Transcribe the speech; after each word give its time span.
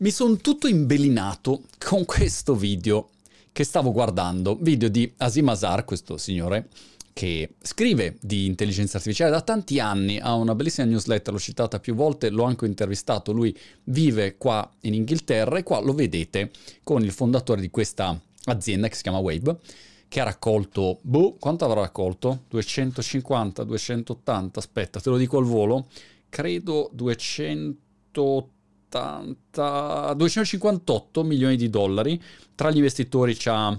Mi 0.00 0.12
sono 0.12 0.36
tutto 0.36 0.68
imbelinato 0.68 1.62
con 1.76 2.04
questo 2.04 2.54
video 2.54 3.08
che 3.50 3.64
stavo 3.64 3.90
guardando, 3.90 4.56
video 4.60 4.88
di 4.88 5.12
Asim 5.16 5.48
Azar, 5.48 5.84
questo 5.84 6.16
signore 6.18 6.68
che 7.12 7.54
scrive 7.60 8.16
di 8.20 8.46
intelligenza 8.46 8.98
artificiale 8.98 9.32
da 9.32 9.40
tanti 9.40 9.80
anni, 9.80 10.20
ha 10.20 10.34
una 10.34 10.54
bellissima 10.54 10.86
newsletter, 10.86 11.32
l'ho 11.32 11.40
citata 11.40 11.80
più 11.80 11.96
volte, 11.96 12.30
l'ho 12.30 12.44
anche 12.44 12.64
intervistato, 12.66 13.32
lui 13.32 13.52
vive 13.84 14.36
qua 14.36 14.70
in 14.82 14.94
Inghilterra 14.94 15.58
e 15.58 15.64
qua 15.64 15.80
lo 15.80 15.94
vedete 15.94 16.52
con 16.84 17.02
il 17.02 17.10
fondatore 17.10 17.60
di 17.60 17.68
questa 17.68 18.16
azienda 18.44 18.86
che 18.86 18.94
si 18.94 19.02
chiama 19.02 19.18
Wave, 19.18 19.58
che 20.06 20.20
ha 20.20 20.24
raccolto, 20.24 21.00
boh, 21.02 21.34
quanto 21.40 21.64
avrà 21.64 21.80
raccolto? 21.80 22.44
250, 22.50 23.64
280, 23.64 24.60
aspetta, 24.60 25.00
te 25.00 25.10
lo 25.10 25.16
dico 25.16 25.38
al 25.38 25.44
volo, 25.44 25.88
credo 26.28 26.88
280 26.92 27.86
280, 28.12 28.57
258 28.90 31.24
milioni 31.24 31.56
di 31.56 31.70
dollari. 31.70 32.22
Tra 32.54 32.70
gli 32.70 32.76
investitori 32.76 33.34
c'ha 33.36 33.76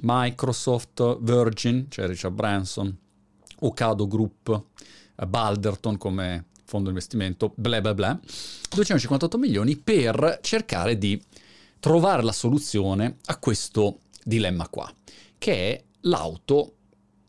Microsoft, 0.00 1.18
Virgin, 1.20 1.86
cioè 1.88 2.06
Richard 2.06 2.34
Branson, 2.34 2.96
Ocado 3.60 4.06
Group, 4.06 4.62
Balderton 5.26 5.96
come 5.96 6.44
fondo 6.64 6.90
investimento, 6.90 7.52
bla 7.56 7.80
bla 7.80 7.94
bla. 7.94 8.18
258 8.70 9.38
milioni 9.38 9.76
per 9.76 10.38
cercare 10.42 10.98
di 10.98 11.20
trovare 11.80 12.22
la 12.22 12.32
soluzione 12.32 13.16
a 13.26 13.38
questo 13.38 14.00
dilemma 14.22 14.68
qua, 14.68 14.92
che 15.38 15.52
è 15.52 15.82
l'auto 16.02 16.74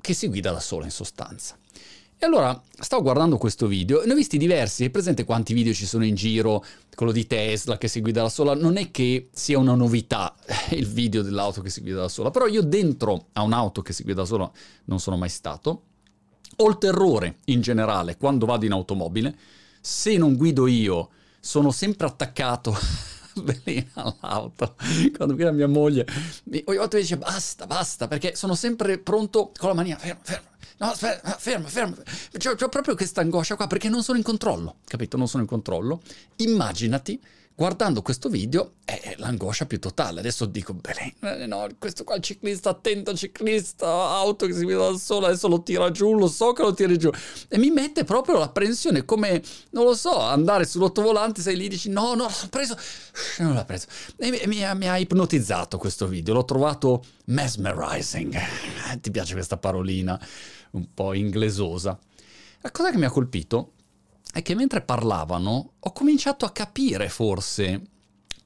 che 0.02 0.14
si 0.14 0.28
guida 0.28 0.52
da 0.52 0.60
sola 0.60 0.86
in 0.86 0.92
sostanza. 0.92 1.58
E 2.22 2.26
allora 2.26 2.62
stavo 2.78 3.02
guardando 3.02 3.38
questo 3.38 3.66
video 3.66 4.04
ne 4.04 4.12
ho 4.12 4.16
visti 4.16 4.38
diversi, 4.38 4.84
è 4.84 4.90
presente 4.90 5.24
quanti 5.24 5.54
video 5.54 5.72
ci 5.72 5.86
sono 5.86 6.04
in 6.04 6.16
giro, 6.16 6.66
quello 6.94 7.14
di 7.14 7.26
Tesla 7.26 7.78
che 7.78 7.88
si 7.88 8.02
guida 8.02 8.24
da 8.24 8.28
sola, 8.28 8.54
non 8.56 8.76
è 8.76 8.92
che 8.92 9.30
sia 9.32 9.58
una 9.58 9.74
novità 9.74 10.36
il 10.72 10.86
video 10.86 11.22
dell'auto 11.22 11.62
che 11.62 11.70
si 11.70 11.80
guida 11.80 12.02
da 12.02 12.10
sola, 12.10 12.30
però 12.30 12.46
io 12.48 12.62
dentro 12.62 13.28
a 13.32 13.42
un'auto 13.44 13.82
che 13.82 13.94
si 13.94 14.04
guida 14.04 14.20
da 14.20 14.28
sola 14.28 14.52
non 14.86 15.00
sono 15.00 15.16
mai 15.16 15.30
stato, 15.30 15.84
ho 16.58 16.68
il 16.68 16.78
terrore 16.78 17.38
in 17.46 17.62
generale 17.62 18.18
quando 18.18 18.46
vado 18.46 18.66
in 18.66 18.74
automobile, 18.74 19.34
se 19.80 20.18
non 20.18 20.36
guido 20.36 20.68
io 20.68 21.12
sono 21.40 21.72
sempre 21.72 22.08
attaccato 22.08 22.78
all'auto 23.94 24.76
quando 25.16 25.36
guida 25.36 25.52
mia 25.52 25.70
moglie 25.70 26.06
ogni 26.66 26.78
volta 26.78 26.98
mi 26.98 27.04
dice 27.04 27.16
basta 27.16 27.66
basta 27.66 28.10
perché 28.10 28.36
sono 28.36 28.56
sempre 28.56 28.98
pronto 28.98 29.54
con 29.58 29.70
la 29.70 29.76
mania 29.76 29.96
fermo 29.96 30.20
fermo 30.22 30.48
no, 30.80 30.88
aspetta, 30.88 31.32
ferma, 31.38 31.68
ferma. 31.68 31.96
C'ho, 32.38 32.56
c'ho 32.56 32.70
proprio 32.70 32.96
questa 32.96 33.22
angoscia 33.22 33.56
qua 33.56 33.68
perché 33.68 33.90
non 33.90 34.04
sono 34.04 34.18
in 34.18 34.24
controllo, 34.24 34.78
capito? 34.86 35.18
Non 35.18 35.28
sono 35.28 35.44
in 35.44 35.50
controllo. 35.50 36.02
Immaginati 36.38 37.22
guardando 37.60 38.02
questo 38.02 38.30
video 38.30 38.76
è 38.86 39.16
l'angoscia 39.18 39.66
più 39.66 39.82
totale. 39.82 40.22
Adesso 40.22 40.46
dico, 40.46 40.74
bene, 40.74 41.46
no, 41.46 41.68
questo 41.78 42.06
qua 42.06 42.16
il 42.16 42.22
ciclista, 42.22 42.70
attento 42.70 43.14
ciclista, 43.14 43.86
auto 43.86 44.46
che 44.46 44.54
si 44.54 44.64
guida 44.64 44.92
da 44.92 44.98
sola, 44.98 45.28
adesso 45.28 45.50
lo 45.50 45.62
tira 45.62 45.92
giù, 45.92 46.18
lo 46.18 46.30
so 46.30 46.54
che 46.54 46.62
lo 46.62 46.74
tira 46.74 46.96
giù. 46.96 47.10
E 47.50 47.58
mi 47.58 47.70
mette 47.70 48.06
proprio 48.06 48.38
l'apprensione, 48.38 49.04
come, 49.04 49.44
non 49.72 49.84
lo 49.84 49.94
so, 49.94 50.18
andare 50.18 50.66
sull'ottovolante, 50.66 51.42
sei 51.42 51.58
lì 51.58 51.68
dici, 51.68 51.90
no, 51.90 52.14
no, 52.14 52.30
l'ho 52.30 52.48
preso, 52.50 52.78
non 53.40 53.54
l'ho 53.54 53.66
preso. 53.66 53.88
E 54.16 54.30
mi, 54.30 54.40
mi, 54.46 54.66
mi 54.76 54.88
ha 54.88 54.98
ipnotizzato 54.98 55.78
questo 55.78 56.08
video, 56.08 56.36
l'ho 56.36 56.46
trovato 56.46 57.04
mesmerizing. 57.26 58.36
Eh, 58.36 59.02
ti 59.02 59.12
piace 59.12 59.34
questa 59.34 59.58
parolina 59.58 60.18
un 60.72 60.94
po' 60.94 61.14
inglesosa? 61.14 62.00
La 62.62 62.72
cosa 62.72 62.90
che 62.90 62.98
mi 62.98 63.04
ha 63.04 63.12
colpito 63.12 63.74
è 64.32 64.42
che 64.42 64.56
mentre 64.56 64.82
parlavano 64.82 65.74
ho 65.80 65.92
cominciato 65.92 66.46
a 66.46 66.52
capire 66.52 67.10
forse 67.10 67.82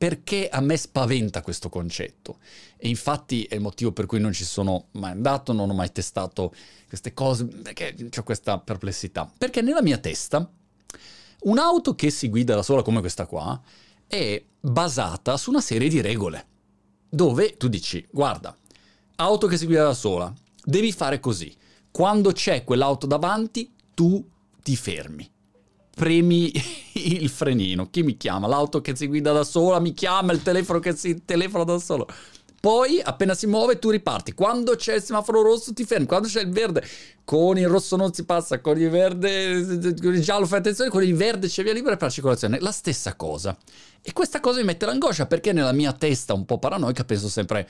perché 0.04 0.50
a 0.50 0.60
me 0.60 0.76
spaventa 0.76 1.42
questo 1.42 1.70
concetto. 1.70 2.40
E 2.76 2.90
infatti 2.90 3.44
è 3.44 3.56
il 3.56 3.62
motivo 3.62 3.94
per 3.94 4.06
cui 4.06 4.20
non 4.20 4.34
ci 4.34 4.44
sono 4.44 4.88
mai 4.92 5.12
andato, 5.12 5.54
non 5.54 5.70
ho 5.70 5.74
mai 5.74 5.94
testato 5.94 6.54
queste 6.90 7.14
cose, 7.14 7.46
perché 7.46 7.96
ho 8.14 8.24
questa 8.24 8.60
perplessità. 8.60 9.32
Perché 9.38 9.62
nella 9.62 9.82
mia 9.82 9.98
testa 9.98 10.50
un'auto 11.44 11.96
che 11.96 12.10
si 12.10 12.28
guida 12.28 12.54
da 12.54 12.64
sola 12.64 12.82
come 12.82 13.00
questa 13.00 13.26
qua 13.26 13.62
è 14.06 14.44
basata 14.60 15.38
su 15.38 15.52
una 15.52 15.62
serie 15.62 15.88
di 15.88 16.02
regole, 16.02 16.48
dove 17.08 17.56
tu 17.56 17.70
dici, 17.70 18.06
guarda, 18.12 18.58
auto 19.16 19.48
che 19.48 19.58
si 19.58 19.66
guida 19.66 19.84
da 19.84 19.94
sola, 19.94 20.34
devi 20.66 20.92
fare 20.92 21.22
così. 21.22 21.56
Quando 21.92 22.34
c'è 22.34 22.66
quell'auto 22.66 23.08
davanti, 23.08 23.74
tu 23.94 24.22
ti 24.62 24.76
fermi 24.76 25.33
premi 25.96 26.52
il 26.94 27.30
frenino. 27.30 27.90
Chi 27.90 28.04
mi 28.04 28.18
chiama? 28.18 28.48
L'auto 28.48 28.82
che 28.82 28.96
si 28.96 29.08
guida 29.08 29.32
da 29.32 29.44
sola 29.44 29.80
mi 29.80 29.94
chiama, 29.94 30.34
il 30.34 30.42
telefono 30.42 30.80
che 30.80 30.96
si 30.96 31.24
telefona 31.26 31.64
da 31.64 31.80
solo. 31.80 32.08
Poi, 32.64 33.02
appena 33.04 33.34
si 33.34 33.46
muove, 33.46 33.78
tu 33.78 33.90
riparti. 33.90 34.34
Quando 34.34 34.76
c'è 34.76 34.96
il 34.96 35.04
semaforo 35.04 35.42
rosso, 35.42 35.74
ti 35.74 35.84
fermi. 35.84 36.06
Quando 36.06 36.30
c'è 36.30 36.42
il 36.42 36.50
verde, 36.50 36.82
con 37.26 37.58
il 37.58 37.68
rosso 37.68 37.98
non 37.98 38.14
si 38.14 38.24
passa, 38.24 38.62
con 38.62 38.80
il 38.80 38.90
verde, 38.90 39.92
con 40.02 40.16
il 40.16 40.22
giallo 40.22 40.46
fai 40.46 40.60
attenzione, 40.60 40.90
con 40.90 41.04
il 41.04 41.14
verde 41.14 41.50
c'è 41.50 41.62
via 41.62 41.74
libera 41.74 41.98
per 41.98 42.08
la 42.08 42.14
circolazione. 42.14 42.62
La 42.62 42.72
stessa 42.72 43.16
cosa. 43.16 43.58
E 44.02 44.14
questa 44.14 44.40
cosa 44.40 44.60
mi 44.60 44.66
mette 44.66 44.86
l'angoscia 44.86 45.26
perché 45.26 45.52
nella 45.52 45.74
mia 45.74 45.92
testa 45.92 46.34
un 46.34 46.46
po' 46.46 46.58
paranoica 46.58 47.04
penso 47.04 47.28
sempre. 47.28 47.68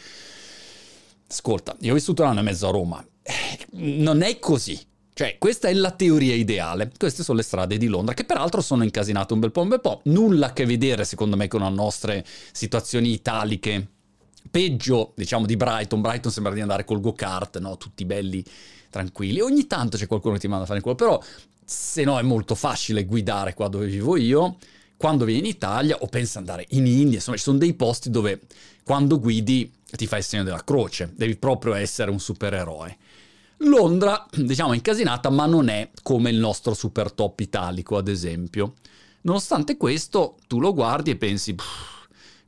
Ascolta, 1.28 1.76
io 1.80 1.92
ho 1.92 1.96
vissuto 1.96 2.22
un 2.22 2.28
anno 2.28 2.42
e 2.42 2.44
mezzo 2.44 2.68
a 2.68 2.72
Roma. 2.72 3.04
Eh, 3.24 3.66
non 3.72 4.22
è 4.22 4.38
così. 4.38 4.80
Cioè, 5.24 5.38
questa 5.38 5.70
è 5.70 5.74
la 5.74 5.92
teoria 5.92 6.36
ideale. 6.36 6.92
Queste 6.98 7.24
sono 7.24 7.38
le 7.38 7.46
strade 7.46 7.78
di 7.78 7.88
Londra, 7.88 8.14
che 8.14 8.26
peraltro 8.26 8.60
sono 8.60 8.84
incasinate 8.84 9.32
un 9.32 9.40
bel 9.40 9.54
po', 9.54 9.62
un 9.62 9.70
bel 9.70 9.80
po'. 9.80 10.02
Nulla 10.04 10.48
a 10.48 10.52
che 10.52 10.66
vedere, 10.66 11.06
secondo 11.06 11.38
me, 11.38 11.48
con 11.48 11.62
le 11.62 11.70
nostre 11.70 12.26
situazioni 12.52 13.14
italiche. 13.14 13.88
Peggio, 14.52 15.14
diciamo, 15.16 15.46
di 15.46 15.56
Brighton. 15.56 16.02
Brighton 16.02 16.30
sembra 16.30 16.52
di 16.52 16.60
andare 16.60 16.84
col 16.84 17.00
go-kart, 17.00 17.60
no? 17.60 17.78
Tutti 17.78 18.04
belli, 18.04 18.44
tranquilli. 18.90 19.40
Ogni 19.40 19.66
tanto 19.66 19.96
c'è 19.96 20.08
qualcuno 20.08 20.34
che 20.34 20.42
ti 20.42 20.50
manda 20.50 20.66
a 20.66 20.68
fare 20.68 20.82
in 20.84 20.96
però 20.96 21.18
se 21.64 22.04
no 22.04 22.20
è 22.20 22.22
molto 22.22 22.54
facile 22.54 23.06
guidare 23.06 23.54
qua 23.54 23.70
dove 23.70 23.86
vivo 23.86 24.18
io. 24.18 24.58
Quando 24.98 25.24
vieni 25.24 25.40
in 25.40 25.46
Italia 25.46 26.00
o 26.00 26.08
pensi 26.08 26.38
andare 26.38 26.66
in 26.72 26.86
India, 26.86 27.16
insomma, 27.20 27.38
ci 27.38 27.44
sono 27.44 27.58
dei 27.58 27.76
posti 27.76 28.10
dove 28.10 28.42
quando 28.84 29.22
guidi 29.22 29.72
ti 29.90 30.06
fai 30.06 30.20
il 30.20 30.26
segno 30.26 30.44
della 30.44 30.66
croce. 30.66 31.14
Devi 31.16 31.38
proprio 31.38 31.76
essere 31.76 32.12
un 32.12 32.20
supereroe. 32.20 32.98
Londra, 33.58 34.26
diciamo, 34.36 34.74
è 34.74 34.76
incasinata, 34.76 35.30
ma 35.30 35.46
non 35.46 35.70
è 35.70 35.90
come 36.02 36.30
il 36.30 36.38
nostro 36.38 36.74
super 36.74 37.12
top 37.12 37.40
italico, 37.40 37.98
ad 37.98 38.08
esempio. 38.08 38.74
Nonostante 39.22 39.78
questo, 39.78 40.38
tu 40.48 40.60
lo 40.60 40.74
guardi 40.74 41.12
e 41.12 41.16
pensi, 41.16 41.56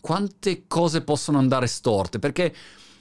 quante 0.01 0.63
cose 0.67 1.01
possono 1.01 1.37
andare 1.37 1.67
storte, 1.67 2.19
perché 2.19 2.53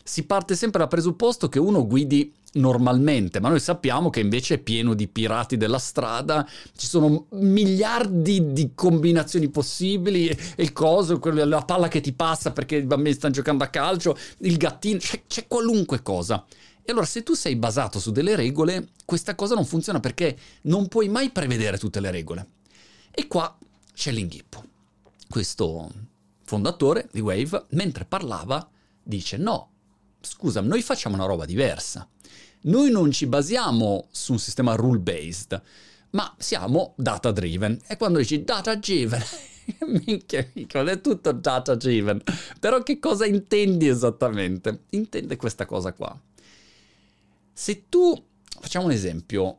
si 0.03 0.25
parte 0.25 0.55
sempre 0.55 0.81
dal 0.81 0.89
presupposto 0.89 1.49
che 1.49 1.59
uno 1.59 1.87
guidi 1.87 2.33
normalmente, 2.55 3.41
ma 3.41 3.49
noi 3.49 3.61
sappiamo 3.61 4.11
che 4.11 4.21
invece 4.21 4.55
è 4.55 4.59
pieno 4.59 4.95
di 4.95 5.09
pirati 5.09 5.57
della 5.57 5.79
strada, 5.79 6.47
ci 6.77 6.87
sono 6.87 7.27
miliardi 7.31 8.53
di 8.53 8.73
combinazioni 8.75 9.49
possibili, 9.49 10.37
il 10.57 10.73
coso, 10.73 11.19
la 11.23 11.63
palla 11.63 11.89
che 11.89 12.01
ti 12.01 12.13
passa 12.13 12.53
perché 12.53 12.77
i 12.77 12.83
bambini 12.83 13.15
stanno 13.15 13.35
giocando 13.35 13.65
a 13.65 13.69
calcio, 13.69 14.17
il 14.39 14.57
gattino, 14.57 14.99
c'è, 14.99 15.23
c'è 15.27 15.47
qualunque 15.47 16.03
cosa. 16.03 16.45
E 16.87 16.93
allora 16.93 17.07
se 17.07 17.23
tu 17.23 17.33
sei 17.33 17.57
basato 17.57 17.99
su 17.99 18.13
delle 18.13 18.37
regole, 18.37 18.89
questa 19.07 19.35
cosa 19.35 19.55
non 19.55 19.65
funziona 19.65 20.01
perché 20.01 20.37
non 20.63 20.87
puoi 20.89 21.09
mai 21.09 21.31
prevedere 21.31 21.79
tutte 21.79 21.99
le 21.99 22.11
regole. 22.11 22.47
E 23.11 23.27
qua 23.27 23.57
c'è 23.95 24.11
l'inghippo. 24.11 24.63
Questo 25.27 25.91
fondatore 26.43 27.09
di 27.11 27.21
Wave, 27.21 27.67
mentre 27.71 28.05
parlava, 28.05 28.69
dice 29.03 29.39
no, 29.39 29.71
scusa, 30.21 30.61
noi 30.61 30.83
facciamo 30.83 31.15
una 31.15 31.25
roba 31.25 31.47
diversa. 31.47 32.07
Noi 32.63 32.91
non 32.91 33.11
ci 33.13 33.27
basiamo 33.27 34.09
su 34.11 34.33
un 34.33 34.39
sistema 34.39 34.75
rule 34.75 34.99
based, 34.99 35.61
ma 36.11 36.35
siamo 36.39 36.93
data 36.97 37.33
driven. 37.33 37.81
E 37.87 37.97
quando 37.97 38.19
dici 38.19 38.45
data 38.45 38.75
driven, 38.75 39.23
minchia, 40.05 40.47
minchia, 40.53 40.83
è 40.83 41.01
tutto 41.01 41.33
data 41.33 41.75
driven. 41.75 42.23
Però 42.61 42.83
che 42.83 42.99
cosa 42.99 43.25
intendi 43.25 43.89
esattamente? 43.89 44.85
Intende 44.91 45.37
questa 45.37 45.65
cosa 45.65 45.95
qua. 45.95 46.19
Se 47.57 47.85
tu, 47.89 48.21
facciamo 48.61 48.87
un 48.87 48.91
esempio 48.91 49.59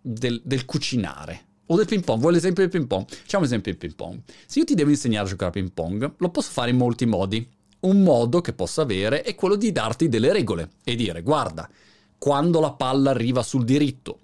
del, 0.00 0.42
del 0.44 0.66
cucinare, 0.66 1.46
o 1.66 1.76
del 1.76 1.86
ping 1.86 2.04
pong, 2.04 2.20
vuoi 2.20 2.34
l'esempio 2.34 2.62
del 2.62 2.70
ping 2.70 2.86
pong? 2.86 3.06
Facciamo 3.08 3.44
l'esempio 3.44 3.72
del 3.72 3.80
ping 3.80 3.94
pong. 3.94 4.20
Se 4.46 4.58
io 4.58 4.66
ti 4.66 4.74
devo 4.74 4.90
insegnare 4.90 5.24
a 5.24 5.28
giocare 5.30 5.50
a 5.50 5.52
ping 5.54 5.72
pong, 5.72 6.14
lo 6.18 6.28
posso 6.28 6.50
fare 6.50 6.70
in 6.70 6.76
molti 6.76 7.06
modi. 7.06 7.48
Un 7.80 8.02
modo 8.02 8.42
che 8.42 8.52
posso 8.52 8.82
avere 8.82 9.22
è 9.22 9.34
quello 9.34 9.54
di 9.54 9.72
darti 9.72 10.10
delle 10.10 10.32
regole 10.32 10.72
e 10.84 10.96
dire, 10.96 11.22
guarda, 11.22 11.66
quando 12.18 12.60
la 12.60 12.72
palla 12.72 13.10
arriva 13.10 13.42
sul 13.42 13.64
diritto, 13.64 14.18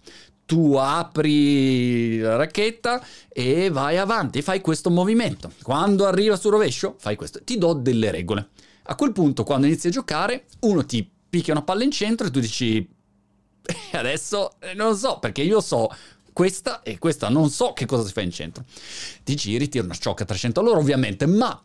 tu 0.45 0.75
apri 0.75 2.19
la 2.19 2.37
racchetta 2.37 3.03
e 3.29 3.71
vai 3.71 3.97
avanti, 3.97 4.43
fai 4.43 4.61
questo 4.61 4.91
movimento. 4.91 5.53
Quando 5.63 6.05
arriva 6.05 6.37
sul 6.37 6.51
rovescio, 6.51 6.97
fai 6.99 7.17
questo. 7.17 7.43
Ti 7.43 7.57
do 7.57 7.73
delle 7.73 8.11
regole. 8.11 8.51
A 8.89 8.95
quel 8.95 9.13
punto, 9.13 9.43
quando 9.43 9.67
inizi 9.67 9.87
a 9.87 9.91
giocare, 9.91 10.45
uno 10.61 10.85
ti 10.85 11.09
picchia 11.37 11.53
una 11.53 11.63
palla 11.63 11.85
in 11.85 11.91
centro 11.91 12.27
e 12.27 12.31
tu 12.31 12.41
dici 12.41 12.89
adesso 13.93 14.59
eh, 14.61 14.73
non 14.73 14.89
lo 14.89 14.97
so 14.97 15.19
perché 15.19 15.43
io 15.43 15.61
so 15.61 15.89
questa 16.33 16.83
e 16.83 16.99
questa 16.99 17.29
non 17.29 17.51
so 17.51 17.73
che 17.73 17.87
cosa 17.87 18.07
si 18.07 18.13
fa 18.13 18.21
in 18.21 18.31
centro. 18.31 18.65
Ti 19.23 19.35
giri, 19.35 19.69
tiri 19.69 19.85
una 19.85 19.95
ciocca 19.95 20.23
a 20.23 20.27
300 20.27 20.61
all'ora 20.61 20.79
ovviamente, 20.79 21.27
ma 21.27 21.63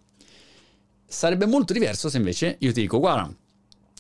sarebbe 1.06 1.46
molto 1.46 1.74
diverso 1.74 2.10
se 2.10 2.18
invece 2.18 2.58
io 2.60 2.72
ti 2.72 2.82
dico 2.82 3.00
guarda, 3.00 3.34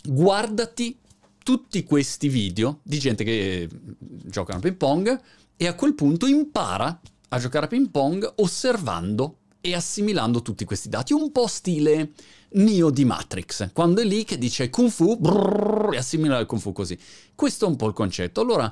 guardati 0.04 0.98
tutti 1.44 1.84
questi 1.84 2.30
video 2.30 2.80
di 2.84 3.00
gente 3.00 3.24
che 3.24 3.68
giocano 4.00 4.60
a 4.60 4.62
ping 4.62 4.76
pong 4.76 5.22
e 5.58 5.68
a 5.68 5.74
quel 5.74 5.94
punto 5.94 6.26
impara 6.28 7.02
a 7.30 7.40
giocare 7.40 7.66
a 7.66 7.70
ping 7.70 7.90
pong 7.90 8.34
osservando 8.38 9.38
e 9.62 9.76
assimilando 9.76 10.42
tutti 10.42 10.66
questi 10.66 10.90
dati, 10.90 11.14
un 11.14 11.32
po' 11.32 11.48
stile 11.48 12.12
Neo 12.54 12.90
di 12.90 13.06
Matrix, 13.06 13.72
quando 13.72 14.02
è 14.02 14.04
lì 14.04 14.24
che 14.26 14.38
dice 14.38 14.70
Kung 14.70 14.90
Fu 14.90 15.18
brrr, 15.18 15.94
e 15.94 15.98
assimila 15.98 16.40
il 16.40 16.48
Kung 16.48 16.60
Fu 16.60 16.74
così. 16.74 16.98
Questo 17.34 17.66
è 17.66 17.68
un 17.70 17.76
po' 17.76 17.88
il 17.88 17.94
concetto. 17.94 18.42
Allora, 18.42 18.72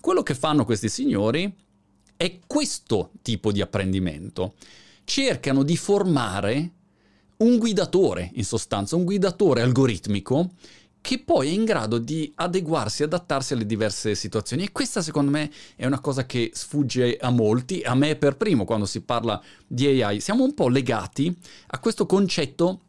quello 0.00 0.22
che 0.22 0.34
fanno 0.34 0.64
questi 0.64 0.88
signori 0.88 1.52
è 2.16 2.38
questo 2.46 3.10
tipo 3.22 3.52
di 3.52 3.60
apprendimento. 3.60 4.54
Cercano 5.04 5.62
di 5.64 5.76
formare 5.76 6.72
un 7.38 7.58
guidatore, 7.58 8.30
in 8.34 8.44
sostanza, 8.44 8.96
un 8.96 9.04
guidatore 9.04 9.62
algoritmico 9.62 10.50
che 11.00 11.18
poi 11.18 11.48
è 11.48 11.52
in 11.52 11.64
grado 11.64 11.98
di 11.98 12.30
adeguarsi, 12.36 13.02
adattarsi 13.02 13.54
alle 13.54 13.66
diverse 13.66 14.14
situazioni. 14.14 14.64
E 14.64 14.72
questa 14.72 15.02
secondo 15.02 15.30
me 15.30 15.50
è 15.76 15.86
una 15.86 16.00
cosa 16.00 16.26
che 16.26 16.50
sfugge 16.52 17.16
a 17.16 17.30
molti, 17.30 17.80
a 17.82 17.94
me 17.94 18.16
per 18.16 18.36
primo 18.36 18.64
quando 18.64 18.86
si 18.86 19.00
parla 19.00 19.40
di 19.66 20.02
AI. 20.02 20.20
Siamo 20.20 20.44
un 20.44 20.54
po' 20.54 20.68
legati 20.68 21.34
a 21.68 21.78
questo 21.78 22.06
concetto 22.06 22.82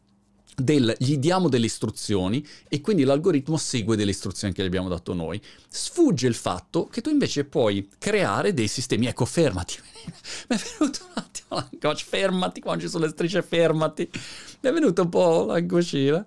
del 0.54 0.94
gli 0.98 1.16
diamo 1.16 1.48
delle 1.48 1.64
istruzioni 1.64 2.46
e 2.68 2.80
quindi 2.82 3.04
l'algoritmo 3.04 3.56
segue 3.56 3.96
delle 3.96 4.10
istruzioni 4.10 4.52
che 4.52 4.62
gli 4.62 4.66
abbiamo 4.66 4.88
dato 4.88 5.14
noi. 5.14 5.40
Sfugge 5.68 6.26
il 6.26 6.34
fatto 6.34 6.86
che 6.86 7.00
tu 7.00 7.10
invece 7.10 7.44
puoi 7.44 7.88
creare 7.98 8.52
dei 8.52 8.68
sistemi, 8.68 9.06
ecco 9.06 9.24
fermati, 9.24 9.76
mi 10.48 10.56
è 10.56 10.60
venuto 10.78 11.00
un 11.04 11.12
attimo 11.14 11.48
l'angoscia, 11.60 12.04
fermati 12.06 12.60
quando 12.60 12.82
ci 12.82 12.90
sono 12.90 13.04
le 13.04 13.10
strisce, 13.10 13.42
fermati, 13.42 14.08
mi 14.12 14.70
è 14.70 14.72
venuto 14.72 15.02
un 15.02 15.08
po' 15.08 15.46
l'angoscina. 15.46 16.24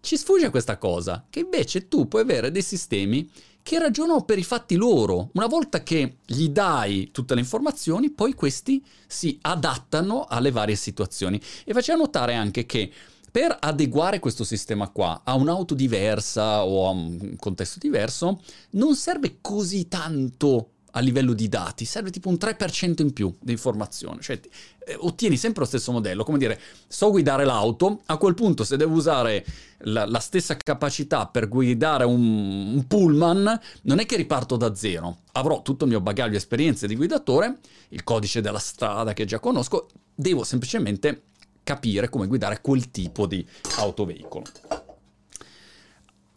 Ci 0.00 0.16
sfugge 0.16 0.50
questa 0.50 0.78
cosa, 0.78 1.26
che 1.28 1.40
invece 1.40 1.88
tu 1.88 2.06
puoi 2.08 2.22
avere 2.22 2.50
dei 2.50 2.62
sistemi 2.62 3.28
che 3.62 3.80
ragionano 3.80 4.22
per 4.22 4.38
i 4.38 4.44
fatti 4.44 4.76
loro. 4.76 5.30
Una 5.32 5.48
volta 5.48 5.82
che 5.82 6.18
gli 6.24 6.48
dai 6.50 7.10
tutte 7.10 7.34
le 7.34 7.40
informazioni, 7.40 8.10
poi 8.10 8.32
questi 8.34 8.80
si 9.08 9.36
adattano 9.40 10.24
alle 10.28 10.52
varie 10.52 10.76
situazioni. 10.76 11.40
E 11.64 11.72
facciamo 11.72 12.02
notare 12.02 12.34
anche 12.34 12.64
che 12.64 12.92
per 13.28 13.56
adeguare 13.58 14.20
questo 14.20 14.44
sistema 14.44 14.88
qua 14.88 15.22
a 15.24 15.34
un'auto 15.34 15.74
diversa 15.74 16.64
o 16.64 16.86
a 16.86 16.90
un 16.90 17.34
contesto 17.38 17.80
diverso, 17.80 18.40
non 18.70 18.94
serve 18.94 19.38
così 19.40 19.88
tanto 19.88 20.70
a 20.96 21.00
livello 21.00 21.34
di 21.34 21.48
dati, 21.48 21.84
serve 21.84 22.10
tipo 22.10 22.30
un 22.30 22.36
3% 22.40 23.02
in 23.02 23.12
più 23.12 23.32
di 23.38 23.52
informazione, 23.52 24.22
cioè 24.22 24.40
eh, 24.86 24.96
ottieni 24.98 25.36
sempre 25.36 25.60
lo 25.60 25.66
stesso 25.66 25.92
modello, 25.92 26.24
come 26.24 26.38
dire, 26.38 26.58
so 26.88 27.10
guidare 27.10 27.44
l'auto, 27.44 28.00
a 28.06 28.16
quel 28.16 28.32
punto 28.32 28.64
se 28.64 28.78
devo 28.78 28.94
usare 28.94 29.44
la, 29.80 30.06
la 30.06 30.18
stessa 30.20 30.56
capacità 30.56 31.26
per 31.26 31.48
guidare 31.48 32.04
un, 32.04 32.74
un, 32.74 32.86
pullman, 32.86 33.60
non 33.82 33.98
è 33.98 34.06
che 34.06 34.16
riparto 34.16 34.56
da 34.56 34.74
zero, 34.74 35.18
avrò 35.32 35.60
tutto 35.60 35.84
il 35.84 35.90
mio 35.90 36.00
bagaglio 36.00 36.30
di 36.30 36.36
esperienze 36.36 36.86
di 36.86 36.96
guidatore, 36.96 37.58
il 37.90 38.02
codice 38.02 38.40
della 38.40 38.58
strada 38.58 39.12
che 39.12 39.26
già 39.26 39.38
conosco, 39.38 39.88
devo 40.14 40.44
semplicemente 40.44 41.24
capire 41.62 42.08
come 42.08 42.26
guidare 42.26 42.62
quel 42.62 42.90
tipo 42.90 43.26
di 43.26 43.46
autoveicolo. 43.76 44.44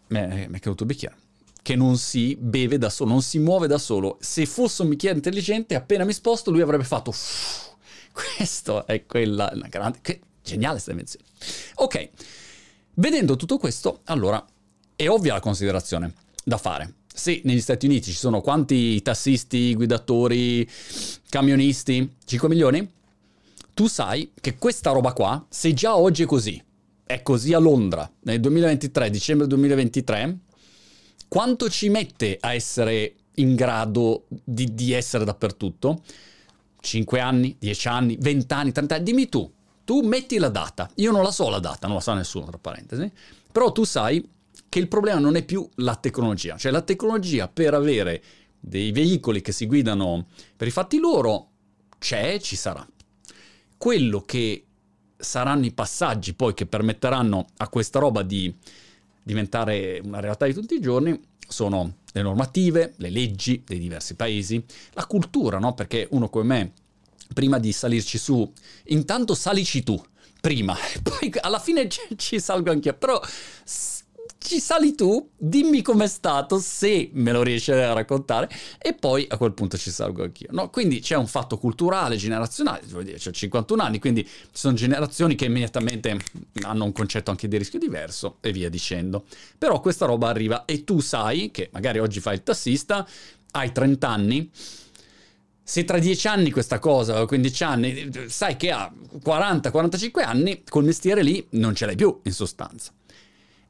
Mi 0.08 0.20
è 0.20 0.60
caduto 0.60 0.84
il 0.84 0.90
bicchiere 0.90 1.16
che 1.70 1.76
non 1.76 2.00
si 2.00 2.36
beve 2.36 2.80
da 2.80 2.90
solo, 2.90 3.12
non 3.12 3.22
si 3.22 3.38
muove 3.38 3.68
da 3.68 3.78
solo. 3.78 4.18
Se 4.22 4.48
fosse 4.48 4.82
un 4.82 4.90
bicchiere 4.90 5.18
intelligente, 5.18 5.76
appena 5.76 6.04
mi 6.04 6.14
sposto, 6.14 6.50
lui 6.50 6.62
avrebbe 6.62 6.84
fatto. 6.84 7.14
Questo 8.12 8.88
è 8.88 9.06
quella 9.06 9.52
la 9.54 9.68
grande. 9.68 10.00
Che 10.02 10.20
geniale 10.42 10.74
questa 10.74 10.90
invenzione. 10.90 11.26
Ok, 11.76 12.10
vedendo 12.96 13.36
tutto 13.36 13.60
questo, 13.60 14.00
allora 14.06 14.44
è 14.96 15.08
ovvia 15.08 15.34
la 15.34 15.40
considerazione 15.40 16.16
da 16.44 16.58
fare. 16.58 16.96
Se 17.14 17.40
negli 17.44 17.62
Stati 17.62 17.86
Uniti 17.86 18.10
ci 18.10 18.18
sono 18.18 18.42
quanti 18.42 19.00
tassisti, 19.04 19.76
guidatori, 19.76 20.68
camionisti? 21.30 22.16
5 22.26 22.50
milioni? 22.50 22.92
Tu 23.76 23.86
sai 23.86 24.32
che 24.42 24.58
questa 24.58 24.90
roba 24.90 25.14
qua, 25.14 25.46
se 25.50 25.72
già 25.76 25.96
oggi 25.96 26.24
è 26.24 26.26
così, 26.26 26.60
è 27.06 27.22
così 27.22 27.54
a 27.54 27.60
Londra 27.60 28.12
nel 28.22 28.40
2023, 28.40 29.12
dicembre 29.12 29.46
2023, 29.46 30.40
quanto 31.30 31.70
ci 31.70 31.88
mette 31.88 32.38
a 32.42 32.54
essere 32.54 33.16
in 33.36 33.56
grado 33.56 34.26
di, 34.28 34.74
di 34.74 34.92
essere 34.92 35.24
dappertutto? 35.24 36.02
5 36.82 37.20
anni, 37.20 37.56
10 37.58 37.88
anni, 37.88 38.18
20 38.20 38.54
anni, 38.54 38.72
30 38.74 38.96
anni? 38.96 39.04
Dimmi 39.04 39.30
tu, 39.30 39.50
tu 39.86 40.02
metti 40.02 40.38
la 40.38 40.50
data. 40.50 40.90
Io 40.96 41.12
non 41.12 41.24
la 41.24 41.32
so 41.32 41.50
la 41.50 41.60
data, 41.60 41.88
non 41.88 41.98
la 41.98 42.02
sa 42.02 42.14
nessuno, 42.14 42.48
tra 42.48 42.58
parentesi. 42.58 43.10
Però 43.52 43.72
tu 43.72 43.86
sai 43.86 44.28
che 44.68 44.80
il 44.80 44.88
problema 44.88 45.20
non 45.20 45.36
è 45.36 45.44
più 45.44 45.68
la 45.76 45.96
tecnologia. 45.96 46.58
Cioè 46.58 46.72
la 46.72 46.82
tecnologia 46.82 47.48
per 47.48 47.74
avere 47.74 48.22
dei 48.60 48.92
veicoli 48.92 49.42
che 49.42 49.52
si 49.52 49.66
guidano 49.66 50.28
per 50.56 50.68
i 50.68 50.72
fatti 50.72 50.98
loro 50.98 51.48
c'è, 51.98 52.40
ci 52.40 52.56
sarà. 52.56 52.86
Quello 53.78 54.22
che 54.22 54.66
saranno 55.18 55.66
i 55.66 55.74
passaggi 55.74 56.34
poi 56.34 56.54
che 56.54 56.66
permetteranno 56.66 57.46
a 57.58 57.68
questa 57.68 58.00
roba 58.00 58.22
di 58.22 58.54
diventare 59.30 60.02
una 60.04 60.20
realtà 60.20 60.48
di 60.48 60.54
tutti 60.54 60.74
i 60.74 60.82
giorni 60.82 61.20
sono 61.48 61.98
le 62.12 62.22
normative, 62.24 62.94
le 62.98 63.12
leggi 63.12 63.64
dei 63.64 63.78
diversi 63.78 64.16
paesi, 64.16 64.64
la 64.94 65.06
cultura, 65.06 65.60
no? 65.60 65.76
Perché 65.76 66.08
uno 66.12 66.30
come 66.30 66.46
me, 66.46 66.72
prima 67.32 67.60
di 67.60 67.72
salirci 67.72 68.18
su, 68.18 68.52
intanto 68.86 69.36
salici 69.36 69.84
tu, 69.84 70.02
prima, 70.42 70.76
poi 71.04 71.32
alla 71.42 71.60
fine 71.60 71.88
ci 72.18 72.40
salgo 72.40 72.72
anch'io, 72.72 72.96
però 72.96 73.22
ci 74.40 74.60
sali 74.60 74.96
tu, 74.96 75.30
dimmi 75.36 75.82
com'è 75.82 76.08
stato, 76.08 76.60
se 76.60 77.10
me 77.14 77.32
lo 77.32 77.44
riesci 77.44 77.72
a 77.72 77.94
raccontare, 77.94 78.50
e 78.80 78.94
poi 78.94 79.26
a 79.30 79.38
quel 79.38 79.54
punto 79.54 79.78
ci 79.78 79.92
salgo 79.92 80.24
anch'io. 80.24 80.48
No? 80.52 80.70
Quindi 80.70 81.02
c'è 81.02 81.16
un 81.16 81.28
fatto 81.28 81.58
culturale, 81.58 82.16
generazionale, 82.16 82.82
vuol 82.88 83.04
dire, 83.04 83.20
ho 83.24 83.32
51 83.32 83.84
anni, 83.84 84.00
quindi 84.00 84.24
ci 84.24 84.32
sono 84.52 84.76
generazioni 84.76 85.36
che 85.36 85.46
immediatamente 85.46 86.18
hanno 86.62 86.86
un 86.86 86.92
concetto 86.94 87.32
anche 87.32 87.48
di 87.48 87.58
rischio 87.58 87.80
diverso 87.80 88.38
e 88.40 88.52
via 88.52 88.70
dicendo. 88.70 89.26
Però 89.58 89.80
questa 89.82 90.06
roba 90.06 90.30
arriva 90.30 90.66
e 90.66 90.84
tu 90.84 91.00
sai 91.02 91.52
che 91.52 91.70
magari 91.74 92.00
oggi 92.00 92.20
fai 92.22 92.36
il 92.36 92.44
tassista, 92.44 93.06
hai 93.52 93.72
30 93.72 94.08
anni, 94.08 94.50
se 95.62 95.84
tra 95.84 96.00
10 96.00 96.28
anni 96.28 96.50
questa 96.50 96.80
cosa, 96.80 97.22
o 97.22 97.26
15 97.26 97.64
anni, 97.64 98.12
sai 98.28 98.56
che 98.56 98.72
ha 98.72 98.92
40-45 99.24 100.24
anni, 100.24 100.64
col 100.68 100.86
mestiere 100.86 101.22
lì 101.22 101.46
non 101.52 101.76
ce 101.76 101.86
l'hai 101.86 101.96
più 101.96 102.22
in 102.24 102.32
sostanza. 102.32 102.92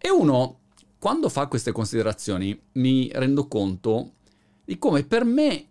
E 0.01 0.09
uno, 0.09 0.59
quando 0.97 1.29
fa 1.29 1.47
queste 1.47 1.71
considerazioni, 1.71 2.59
mi 2.73 3.09
rendo 3.13 3.47
conto 3.47 4.13
di 4.63 4.77
come 4.77 5.03
per 5.03 5.25
me 5.25 5.65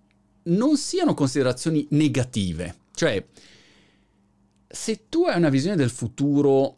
non 0.44 0.76
siano 0.76 1.14
considerazioni 1.14 1.86
negative. 1.90 2.76
Cioè, 2.94 3.24
se 4.66 5.08
tu 5.08 5.24
hai 5.24 5.36
una 5.36 5.48
visione 5.48 5.76
del 5.76 5.90
futuro 5.90 6.76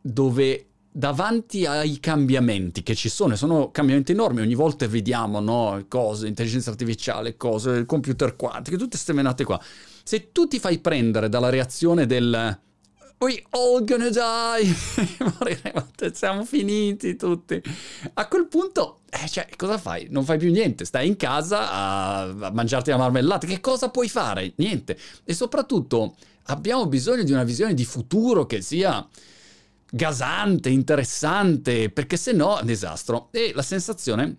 dove 0.00 0.66
davanti 0.92 1.66
ai 1.66 2.00
cambiamenti 2.00 2.82
che 2.82 2.96
ci 2.96 3.08
sono, 3.08 3.34
e 3.34 3.36
sono 3.36 3.70
cambiamenti 3.70 4.12
enormi, 4.12 4.40
ogni 4.40 4.54
volta 4.54 4.88
vediamo 4.88 5.38
no, 5.38 5.84
cose, 5.88 6.26
intelligenza 6.26 6.70
artificiale, 6.70 7.36
cose, 7.36 7.84
computer 7.86 8.34
quantico, 8.34 8.76
tutte 8.76 8.90
queste 8.90 9.12
menate 9.12 9.44
qua. 9.44 9.60
Se 10.02 10.32
tu 10.32 10.48
ti 10.48 10.58
fai 10.58 10.78
prendere 10.78 11.28
dalla 11.28 11.50
reazione 11.50 12.06
del 12.06 12.58
We 13.22 13.44
all 13.50 13.84
gonna 13.84 14.08
die. 14.08 14.74
Moriremo, 15.18 15.88
siamo 16.10 16.42
finiti 16.46 17.16
tutti. 17.16 17.60
A 18.14 18.26
quel 18.26 18.46
punto, 18.46 19.00
eh, 19.10 19.28
cioè, 19.28 19.46
cosa 19.56 19.76
fai? 19.76 20.06
Non 20.08 20.24
fai 20.24 20.38
più 20.38 20.50
niente. 20.50 20.86
Stai 20.86 21.06
in 21.06 21.16
casa 21.16 21.70
a, 21.70 22.20
a 22.22 22.50
mangiarti 22.50 22.88
la 22.88 22.96
marmellata. 22.96 23.46
Che 23.46 23.60
cosa 23.60 23.90
puoi 23.90 24.08
fare? 24.08 24.54
Niente. 24.56 24.96
E 25.24 25.34
soprattutto 25.34 26.14
abbiamo 26.44 26.86
bisogno 26.86 27.22
di 27.22 27.32
una 27.32 27.44
visione 27.44 27.74
di 27.74 27.84
futuro 27.84 28.46
che 28.46 28.62
sia 28.62 29.06
gasante, 29.90 30.70
interessante, 30.70 31.90
perché 31.90 32.16
se 32.16 32.32
no 32.32 32.56
è 32.56 32.62
un 32.62 32.66
disastro. 32.66 33.28
E 33.32 33.52
la 33.54 33.60
sensazione 33.60 34.36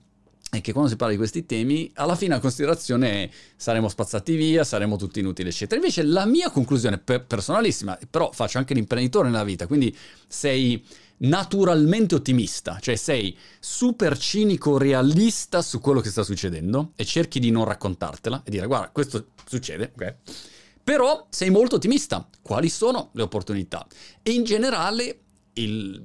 è 0.51 0.59
che 0.59 0.73
quando 0.73 0.89
si 0.89 0.97
parla 0.97 1.13
di 1.13 1.17
questi 1.17 1.45
temi, 1.45 1.89
alla 1.95 2.15
fine 2.15 2.35
la 2.35 2.41
considerazione 2.41 3.23
è 3.23 3.29
saremo 3.55 3.87
spazzati 3.87 4.35
via, 4.35 4.65
saremo 4.65 4.97
tutti 4.97 5.21
inutili, 5.21 5.47
eccetera. 5.47 5.79
Invece 5.79 6.03
la 6.03 6.25
mia 6.25 6.49
conclusione 6.49 6.97
per- 6.97 7.25
personalissima, 7.25 7.97
però 8.09 8.31
faccio 8.33 8.57
anche 8.57 8.73
l'imprenditore 8.73 9.29
nella 9.29 9.45
vita, 9.45 9.65
quindi 9.65 9.95
sei 10.27 10.83
naturalmente 11.19 12.15
ottimista, 12.15 12.79
cioè 12.81 12.97
sei 12.97 13.37
super 13.59 14.17
cinico, 14.17 14.77
realista 14.77 15.61
su 15.61 15.79
quello 15.79 16.01
che 16.01 16.09
sta 16.09 16.23
succedendo 16.23 16.91
e 16.97 17.05
cerchi 17.05 17.39
di 17.39 17.49
non 17.49 17.63
raccontartela 17.63 18.41
e 18.43 18.51
dire 18.51 18.65
guarda, 18.67 18.89
questo 18.89 19.27
succede, 19.45 19.93
ok? 19.95 20.15
Però 20.83 21.27
sei 21.29 21.49
molto 21.49 21.75
ottimista. 21.75 22.27
Quali 22.41 22.67
sono 22.67 23.11
le 23.13 23.21
opportunità? 23.21 23.87
E 24.21 24.31
in 24.31 24.43
generale 24.43 25.19
il 25.53 26.03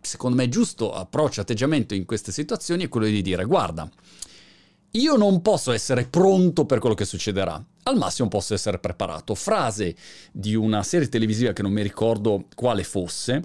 secondo 0.00 0.36
me 0.36 0.48
giusto 0.48 0.92
approccio, 0.92 1.40
atteggiamento 1.40 1.94
in 1.94 2.04
queste 2.04 2.32
situazioni 2.32 2.84
è 2.84 2.88
quello 2.88 3.06
di 3.06 3.22
dire 3.22 3.44
guarda, 3.44 3.90
io 4.92 5.16
non 5.16 5.42
posso 5.42 5.72
essere 5.72 6.06
pronto 6.06 6.64
per 6.64 6.78
quello 6.78 6.94
che 6.94 7.04
succederà. 7.04 7.62
Al 7.84 7.96
massimo 7.96 8.28
posso 8.28 8.54
essere 8.54 8.78
preparato. 8.78 9.34
Frase 9.34 9.94
di 10.32 10.54
una 10.54 10.82
serie 10.82 11.08
televisiva 11.08 11.52
che 11.52 11.62
non 11.62 11.72
mi 11.72 11.82
ricordo 11.82 12.46
quale 12.54 12.84
fosse. 12.84 13.44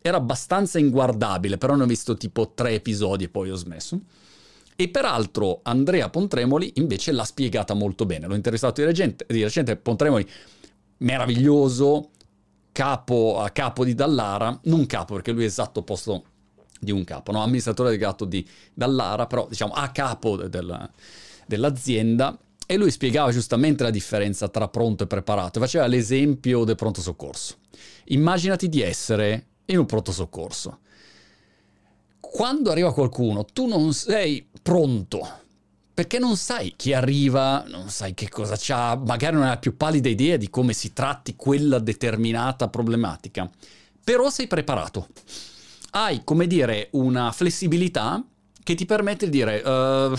Era 0.00 0.18
abbastanza 0.18 0.78
inguardabile, 0.78 1.58
però 1.58 1.74
ne 1.74 1.82
ho 1.82 1.86
visto 1.86 2.16
tipo 2.16 2.52
tre 2.54 2.74
episodi 2.74 3.24
e 3.24 3.28
poi 3.28 3.50
ho 3.50 3.56
smesso. 3.56 4.00
E 4.76 4.88
peraltro 4.88 5.60
Andrea 5.62 6.10
Pontremoli 6.10 6.72
invece 6.76 7.12
l'ha 7.12 7.24
spiegata 7.24 7.74
molto 7.74 8.06
bene. 8.06 8.26
L'ho 8.26 8.34
intervistato 8.34 8.80
di 8.80 8.86
recente, 8.86 9.24
di 9.28 9.42
recente 9.42 9.76
Pontremoli 9.76 10.28
meraviglioso, 10.98 12.10
capo 12.74 13.38
a 13.38 13.50
capo 13.50 13.84
di 13.84 13.94
Dallara, 13.94 14.58
non 14.64 14.84
capo 14.86 15.14
perché 15.14 15.30
lui 15.30 15.44
è 15.44 15.46
esatto 15.46 15.78
opposto 15.78 16.24
di 16.80 16.90
un 16.90 17.04
capo, 17.04 17.30
no? 17.30 17.40
amministratore 17.40 17.90
delegato 17.90 18.24
di 18.24 18.44
Dallara, 18.74 19.28
però 19.28 19.46
diciamo 19.48 19.72
a 19.72 19.88
capo 19.90 20.36
del, 20.36 20.90
dell'azienda 21.46 22.36
e 22.66 22.76
lui 22.76 22.90
spiegava 22.90 23.30
giustamente 23.30 23.84
la 23.84 23.90
differenza 23.90 24.48
tra 24.48 24.66
pronto 24.66 25.04
e 25.04 25.06
preparato, 25.06 25.60
faceva 25.60 25.86
l'esempio 25.86 26.64
del 26.64 26.74
pronto 26.74 27.00
soccorso. 27.00 27.58
Immaginati 28.06 28.68
di 28.68 28.82
essere 28.82 29.46
in 29.66 29.78
un 29.78 29.86
pronto 29.86 30.10
soccorso. 30.10 30.80
Quando 32.18 32.72
arriva 32.72 32.92
qualcuno, 32.92 33.44
tu 33.44 33.66
non 33.66 33.92
sei 33.92 34.48
pronto 34.60 35.42
perché 35.94 36.18
non 36.18 36.36
sai 36.36 36.74
chi 36.76 36.92
arriva, 36.92 37.64
non 37.68 37.88
sai 37.88 38.14
che 38.14 38.28
cosa 38.28 38.56
c'ha, 38.58 38.96
magari 38.96 39.34
non 39.36 39.44
hai 39.44 39.50
la 39.50 39.58
più 39.58 39.76
pallida 39.76 40.08
idea 40.08 40.36
di 40.36 40.50
come 40.50 40.72
si 40.72 40.92
tratti 40.92 41.36
quella 41.36 41.78
determinata 41.78 42.68
problematica, 42.68 43.48
però 44.02 44.28
sei 44.28 44.48
preparato. 44.48 45.06
Hai, 45.90 46.22
come 46.24 46.48
dire, 46.48 46.88
una 46.92 47.30
flessibilità 47.30 48.22
che 48.64 48.74
ti 48.74 48.86
permette 48.86 49.28
di 49.28 49.38
dire 49.38 49.60
uh, 49.60 50.16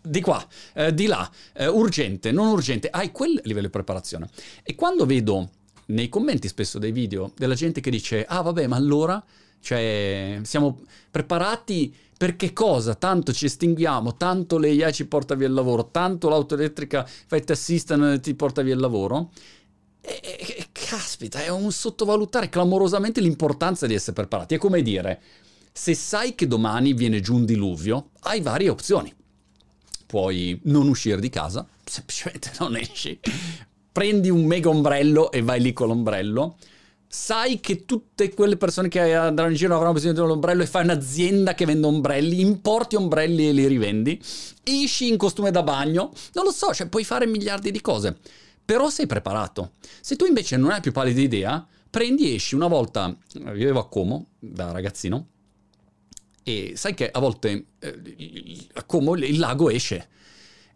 di 0.00 0.22
qua, 0.22 0.42
uh, 0.76 0.90
di 0.90 1.06
là, 1.06 1.30
uh, 1.58 1.64
urgente, 1.64 2.32
non 2.32 2.48
urgente, 2.48 2.88
hai 2.88 3.12
quel 3.12 3.38
livello 3.44 3.66
di 3.66 3.72
preparazione. 3.72 4.30
E 4.62 4.74
quando 4.74 5.04
vedo 5.04 5.50
nei 5.86 6.08
commenti 6.08 6.48
spesso 6.48 6.78
dei 6.78 6.92
video 6.92 7.32
della 7.36 7.54
gente 7.54 7.80
che 7.80 7.90
dice 7.90 8.24
ah 8.24 8.40
vabbè 8.40 8.66
ma 8.66 8.76
allora 8.76 9.22
cioè 9.62 10.40
siamo 10.42 10.80
preparati 11.10 11.94
per 12.22 12.36
che 12.36 12.52
cosa? 12.52 12.94
Tanto 12.94 13.32
ci 13.32 13.46
estinguiamo, 13.46 14.16
tanto 14.16 14.58
l'AI 14.58 14.92
ci 14.92 15.06
porta 15.06 15.34
via 15.34 15.46
il 15.46 15.54
lavoro, 15.54 15.88
tanto 15.90 16.28
l'auto 16.28 16.54
elettrica 16.54 17.04
fai 17.04 17.42
assistant 17.48 18.04
e 18.04 18.20
ti 18.20 18.34
porta 18.34 18.62
via 18.62 18.74
il 18.74 18.80
lavoro. 18.80 19.32
E, 20.00 20.20
e, 20.22 20.66
caspita, 20.70 21.42
è 21.42 21.48
un 21.48 21.72
sottovalutare 21.72 22.48
clamorosamente 22.48 23.20
l'importanza 23.20 23.86
di 23.86 23.94
essere 23.94 24.12
preparati. 24.12 24.54
È 24.54 24.58
come 24.58 24.82
dire, 24.82 25.20
se 25.72 25.94
sai 25.94 26.34
che 26.34 26.46
domani 26.46 26.92
viene 26.92 27.20
giù 27.20 27.34
un 27.34 27.44
diluvio, 27.44 28.10
hai 28.20 28.40
varie 28.40 28.68
opzioni. 28.68 29.12
Puoi 30.06 30.60
non 30.64 30.86
uscire 30.86 31.20
di 31.20 31.28
casa, 31.28 31.66
semplicemente 31.84 32.52
non 32.60 32.76
esci. 32.76 33.18
Prendi 33.90 34.30
un 34.30 34.44
mega 34.44 34.68
ombrello 34.68 35.32
e 35.32 35.42
vai 35.42 35.60
lì 35.60 35.72
con 35.72 35.88
l'ombrello 35.88 36.56
sai 37.14 37.60
che 37.60 37.84
tutte 37.84 38.32
quelle 38.32 38.56
persone 38.56 38.88
che 38.88 39.12
andranno 39.14 39.50
in 39.50 39.56
giro 39.56 39.74
avranno 39.74 39.92
bisogno 39.92 40.14
di 40.14 40.20
un 40.20 40.30
ombrello 40.30 40.62
e 40.62 40.66
fai 40.66 40.84
un'azienda 40.84 41.52
che 41.52 41.66
vende 41.66 41.86
ombrelli, 41.86 42.40
importi 42.40 42.96
ombrelli 42.96 43.48
e 43.48 43.52
li 43.52 43.66
rivendi, 43.66 44.18
esci 44.62 45.08
in 45.08 45.18
costume 45.18 45.50
da 45.50 45.62
bagno, 45.62 46.10
non 46.32 46.44
lo 46.44 46.50
so, 46.50 46.72
cioè 46.72 46.88
puoi 46.88 47.04
fare 47.04 47.26
miliardi 47.26 47.70
di 47.70 47.82
cose, 47.82 48.16
però 48.64 48.88
sei 48.88 49.06
preparato. 49.06 49.72
Se 50.00 50.16
tu 50.16 50.24
invece 50.24 50.56
non 50.56 50.70
hai 50.70 50.80
più 50.80 50.90
pallida 50.90 51.20
idea, 51.20 51.66
prendi 51.90 52.30
e 52.30 52.36
esci. 52.36 52.54
Una 52.54 52.68
volta 52.68 53.14
vivevo 53.34 53.80
a 53.80 53.88
Como 53.88 54.28
da 54.38 54.72
ragazzino 54.72 55.26
e 56.42 56.72
sai 56.76 56.94
che 56.94 57.10
a 57.10 57.20
volte 57.20 57.66
eh, 57.78 58.68
a 58.72 58.84
Como 58.84 59.16
il 59.16 59.38
lago 59.38 59.68
esce 59.68 60.08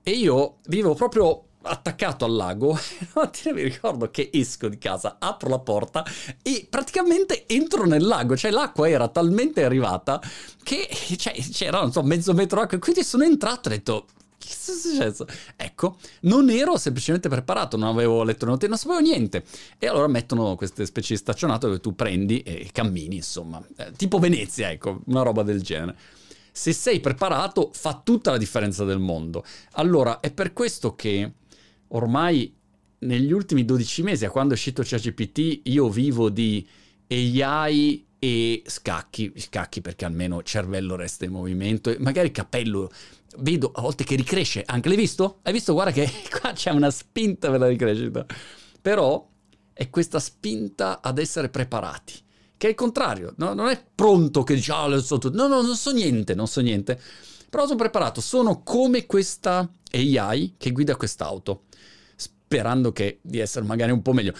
e 0.02 0.10
io 0.10 0.58
vivo 0.66 0.94
proprio 0.94 1.45
attaccato 1.66 2.24
al 2.24 2.34
lago, 2.34 2.78
mi 3.52 3.62
ricordo 3.62 4.10
che 4.10 4.30
esco 4.32 4.68
di 4.68 4.78
casa, 4.78 5.16
apro 5.18 5.48
la 5.48 5.58
porta 5.58 6.04
e 6.42 6.66
praticamente 6.68 7.46
entro 7.46 7.84
nel 7.86 8.04
lago, 8.04 8.36
cioè 8.36 8.50
l'acqua 8.50 8.88
era 8.88 9.08
talmente 9.08 9.64
arrivata 9.64 10.20
che 10.62 10.88
cioè, 11.16 11.34
c'era, 11.50 11.80
non 11.80 11.92
so, 11.92 12.02
mezzo 12.02 12.32
metro 12.32 12.60
d'acqua, 12.60 12.78
quindi 12.78 13.02
sono 13.02 13.24
entrato 13.24 13.68
e 13.68 13.72
ho 13.72 13.76
detto... 13.76 14.06
Che 14.38 14.52
è 14.52 14.54
successo? 14.54 15.26
Ecco, 15.56 15.96
non 16.20 16.50
ero 16.50 16.76
semplicemente 16.76 17.28
preparato, 17.28 17.76
non 17.76 17.88
avevo 17.88 18.22
letto 18.22 18.44
le 18.44 18.50
notizie, 18.52 18.68
non 18.68 18.78
sapevo 18.78 19.00
niente. 19.00 19.44
E 19.76 19.88
allora 19.88 20.06
mettono 20.06 20.54
queste 20.54 20.86
specie 20.86 21.14
di 21.14 21.18
staccionato 21.18 21.66
dove 21.66 21.80
tu 21.80 21.96
prendi 21.96 22.42
e 22.42 22.68
cammini, 22.70 23.16
insomma. 23.16 23.60
Eh, 23.76 23.90
tipo 23.96 24.18
Venezia, 24.20 24.70
ecco, 24.70 25.00
una 25.06 25.22
roba 25.22 25.42
del 25.42 25.62
genere 25.62 25.96
se 26.56 26.72
sei 26.72 27.00
preparato 27.00 27.68
fa 27.74 28.00
tutta 28.02 28.30
la 28.30 28.38
differenza 28.38 28.82
del 28.84 28.98
mondo. 28.98 29.44
Allora, 29.72 30.20
è 30.20 30.32
per 30.32 30.54
questo 30.54 30.94
che 30.94 31.32
ormai 31.88 32.54
negli 32.98 33.32
ultimi 33.32 33.64
12 33.64 34.02
mesi, 34.02 34.24
a 34.24 34.30
quando 34.30 34.54
è 34.54 34.56
uscito 34.56 34.82
ChatGPT, 34.84 35.60
io 35.64 35.88
vivo 35.88 36.30
di 36.30 36.66
AI 37.08 38.06
e 38.18 38.62
scacchi, 38.66 39.32
scacchi 39.36 39.80
perché 39.80 40.04
almeno 40.04 40.38
il 40.38 40.44
cervello 40.44 40.96
resta 40.96 41.24
in 41.24 41.32
movimento, 41.32 41.94
magari 41.98 42.28
il 42.28 42.32
capello 42.32 42.90
vedo 43.38 43.70
a 43.74 43.82
volte 43.82 44.04
che 44.04 44.16
ricresce, 44.16 44.62
anche 44.64 44.88
l'hai 44.88 44.96
visto? 44.96 45.40
Hai 45.42 45.52
visto? 45.52 45.72
Guarda 45.74 45.92
che 45.92 46.10
qua 46.40 46.52
c'è 46.52 46.70
una 46.70 46.90
spinta 46.90 47.50
per 47.50 47.60
la 47.60 47.68
ricrescita, 47.68 48.24
però 48.80 49.28
è 49.72 49.90
questa 49.90 50.18
spinta 50.18 51.00
ad 51.02 51.18
essere 51.18 51.50
preparati, 51.50 52.14
che 52.56 52.66
è 52.66 52.70
il 52.70 52.76
contrario, 52.76 53.34
no? 53.36 53.52
non 53.52 53.68
è 53.68 53.84
pronto 53.94 54.42
che 54.42 54.54
dici, 54.54 54.70
ah, 54.70 54.86
lo 54.86 55.00
so 55.02 55.18
tutto, 55.18 55.36
no, 55.36 55.46
no, 55.46 55.60
non 55.60 55.76
so 55.76 55.92
niente, 55.92 56.34
non 56.34 56.48
so 56.48 56.62
niente, 56.62 56.98
però 57.48 57.64
sono 57.64 57.78
preparato, 57.78 58.20
sono 58.20 58.62
come 58.62 59.06
questa 59.06 59.68
AI 59.92 60.54
che 60.56 60.72
guida 60.72 60.96
quest'auto 60.96 61.64
sperando 62.14 62.92
che, 62.92 63.18
di 63.22 63.38
essere 63.38 63.64
magari 63.64 63.90
un 63.90 64.02
po' 64.02 64.12
meglio, 64.12 64.32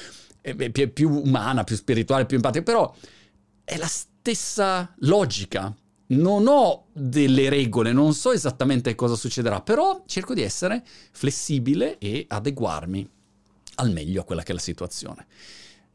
più, 0.73 0.93
più 0.93 1.11
umana, 1.11 1.65
più 1.65 1.77
spirituale, 1.77 2.27
più 2.27 2.37
empatica, 2.37 2.63
però 2.63 2.95
è 3.65 3.77
la 3.77 3.89
stessa 3.89 4.95
logica. 5.01 5.75
Non 6.09 6.47
ho 6.47 6.87
delle 6.93 7.49
regole, 7.49 7.93
non 7.93 8.15
so 8.15 8.31
esattamente 8.31 8.95
cosa 8.95 9.17
succederà, 9.17 9.61
però 9.61 10.05
cerco 10.07 10.35
di 10.35 10.43
essere 10.43 10.85
flessibile 11.11 11.99
e 11.99 12.27
adeguarmi 12.29 13.11
al 13.77 13.91
meglio 13.91 14.21
a 14.21 14.25
quella 14.25 14.45
che 14.45 14.53
è 14.53 14.55
la 14.55 14.61
situazione. 14.61 15.27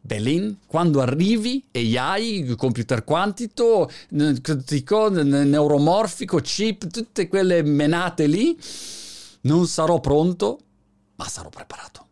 Belin, 0.04 0.58
quando 0.66 1.00
arrivi, 1.00 1.64
AI, 1.74 2.56
computer 2.58 3.04
quantito, 3.04 3.90
neuromorfico, 4.10 6.40
chip, 6.40 6.88
tutte 6.88 7.28
quelle 7.28 7.62
menate 7.62 8.26
lì, 8.26 8.58
non 9.42 9.68
sarò 9.68 10.00
pronto, 10.00 10.60
ma 11.16 11.28
sarò 11.28 11.50
preparato. 11.50 12.08